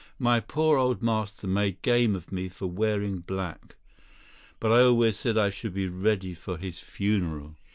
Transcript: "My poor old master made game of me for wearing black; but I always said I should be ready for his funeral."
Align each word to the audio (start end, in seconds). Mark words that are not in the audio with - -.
"My 0.17 0.39
poor 0.39 0.79
old 0.79 1.03
master 1.03 1.45
made 1.45 1.83
game 1.83 2.15
of 2.15 2.31
me 2.31 2.49
for 2.49 2.65
wearing 2.65 3.19
black; 3.19 3.75
but 4.59 4.71
I 4.71 4.81
always 4.81 5.15
said 5.15 5.37
I 5.37 5.51
should 5.51 5.75
be 5.75 5.89
ready 5.89 6.33
for 6.33 6.57
his 6.57 6.79
funeral." 6.79 7.55